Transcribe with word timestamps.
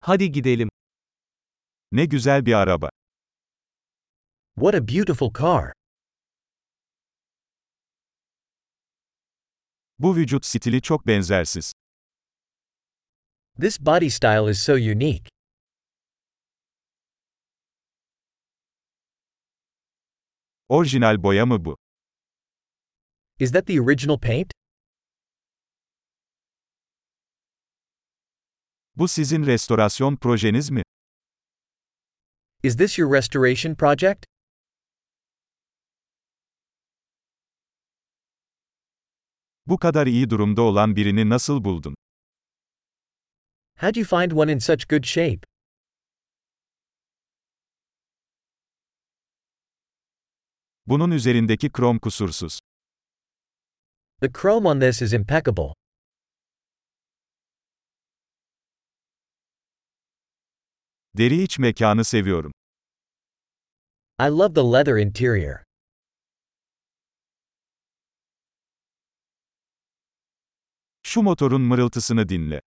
Hadi 0.00 0.32
gidelim. 0.32 0.68
Ne 1.92 2.04
güzel 2.04 2.46
bir 2.46 2.52
araba. 2.54 2.90
What 4.54 4.74
a 4.74 4.88
beautiful 4.88 5.32
car. 5.38 5.72
Bu 9.98 10.16
vücut 10.16 10.44
stili 10.46 10.82
çok 10.82 11.06
benzersiz. 11.06 11.72
This 13.60 13.80
body 13.80 14.10
style 14.10 14.50
is 14.50 14.62
so 14.62 14.72
unique. 14.72 15.28
Orijinal 20.68 21.22
boya 21.22 21.46
mı 21.46 21.64
bu? 21.64 21.76
Is 23.38 23.52
that 23.52 23.66
the 23.66 23.80
original 23.80 24.18
paint? 24.18 24.52
Bu 29.00 29.08
sizin 29.08 29.46
restorasyon 29.46 30.16
projeniz 30.16 30.70
mi? 30.70 30.82
Is 32.62 32.76
this 32.76 32.98
your 32.98 33.12
restoration 33.16 33.74
project? 33.74 34.26
Bu 39.66 39.78
kadar 39.78 40.06
iyi 40.06 40.30
durumda 40.30 40.62
olan 40.62 40.96
birini 40.96 41.28
nasıl 41.28 41.64
buldun? 41.64 41.94
How'd 43.78 43.96
you 43.96 44.06
find 44.06 44.32
one 44.32 44.52
in 44.52 44.58
such 44.58 44.88
good 44.88 45.04
shape? 45.04 45.40
Bunun 50.86 51.10
üzerindeki 51.10 51.72
krom 51.72 51.98
kusursuz. 51.98 52.58
The 54.20 54.32
chrome 54.32 54.68
on 54.68 54.80
this 54.80 55.02
is 55.02 55.12
impeccable. 55.12 55.79
Deri 61.20 61.42
iç 61.42 61.58
mekanı 61.58 62.04
seviyorum. 62.04 62.52
I 64.20 64.28
love 64.28 64.54
the 64.54 64.60
leather 64.60 64.96
interior. 64.96 65.64
Şu 71.02 71.22
motorun 71.22 71.62
mırıltısını 71.62 72.28
dinle. 72.28 72.60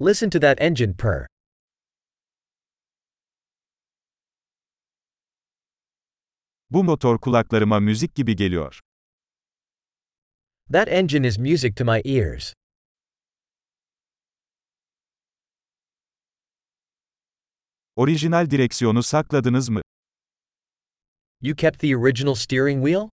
Listen 0.00 0.30
to 0.30 0.40
that 0.40 0.60
engine 0.60 0.96
purr. 0.96 1.26
Bu 6.70 6.84
motor 6.84 7.18
kulaklarıma 7.20 7.80
müzik 7.80 8.14
gibi 8.14 8.36
geliyor. 8.36 8.80
That 10.72 10.88
engine 10.88 11.26
is 11.26 11.38
music 11.38 11.74
to 11.74 11.84
my 11.84 12.00
ears. 12.04 12.54
Orijinal 17.96 18.50
direksiyonu 18.50 19.02
sakladınız 19.02 19.68
mı? 19.68 19.82
You 21.40 21.56
kept 21.56 21.80
the 21.80 21.96
original 21.96 22.34
steering 22.34 22.84
wheel? 22.86 23.08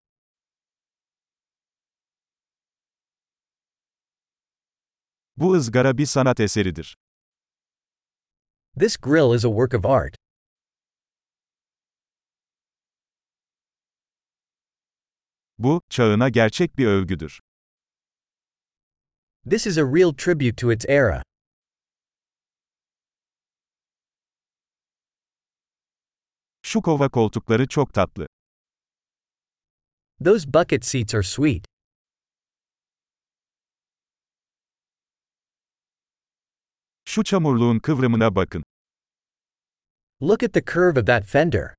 Bu 5.36 5.54
ızgara 5.54 5.98
bir 5.98 6.06
sanat 6.06 6.40
eseridir. 6.40 6.96
This 8.78 8.96
grill 8.96 9.34
is 9.34 9.44
a 9.44 9.48
work 9.48 9.74
of 9.74 9.84
art. 9.86 10.16
Bu, 15.58 15.80
çağına 15.90 16.28
gerçek 16.28 16.78
bir 16.78 16.86
övgüdür. 16.86 17.40
This 19.50 19.66
is 19.66 19.78
a 19.78 19.82
real 19.82 20.12
tribute 20.12 20.56
to 20.56 20.72
its 20.72 20.84
era. 20.88 21.22
Şu 26.70 26.82
kova 26.82 27.08
koltukları 27.08 27.68
çok 27.68 27.94
tatlı. 27.94 28.26
Those 30.24 30.52
bucket 30.54 30.84
seats 30.84 31.14
are 31.14 31.22
sweet. 31.22 31.64
Şu 37.04 37.24
çamurluğun 37.24 37.78
kıvrımına 37.78 38.34
bakın. 38.34 38.64
Look 40.22 40.42
at 40.42 40.52
the 40.52 40.64
curve 40.64 41.00
of 41.00 41.06
that 41.06 41.24
fender. 41.24 41.74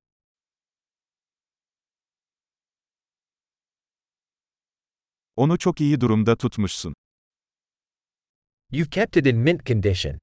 Onu 5.36 5.58
çok 5.58 5.80
iyi 5.80 6.00
durumda 6.00 6.36
tutmuşsun. 6.36 6.94
You've 8.70 8.90
kept 8.90 9.16
it 9.16 9.26
in 9.26 9.36
mint 9.36 9.66
condition. 9.66 10.21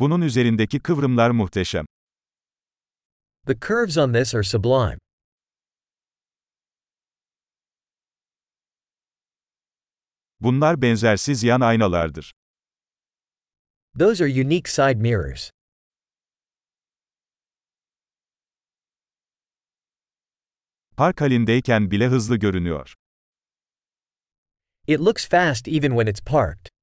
Bunun 0.00 0.20
üzerindeki 0.20 0.80
kıvrımlar 0.80 1.30
muhteşem. 1.30 1.86
The 3.46 3.54
curves 3.60 3.98
on 3.98 4.12
this 4.12 4.34
are 4.34 4.42
sublime. 4.42 4.98
Bunlar 10.40 10.82
benzersiz 10.82 11.42
yan 11.42 11.60
aynalardır. 11.60 12.32
Those 13.98 14.24
are 14.24 14.30
unique 14.30 14.70
side 14.70 14.94
mirrors. 14.94 15.50
Park 20.96 21.20
halindeyken 21.20 21.90
bile 21.90 22.06
hızlı 22.06 22.36
görünüyor. 22.36 22.94
It 24.86 25.00
looks 25.00 25.28
fast 25.28 25.68
even 25.68 25.90
when 25.90 26.06
it's 26.06 26.20
parked. 26.24 26.79